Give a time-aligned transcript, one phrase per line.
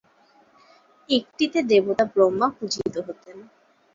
[1.09, 3.37] একটিতে দেবতা ব্রহ্মা পূজিত হতেন।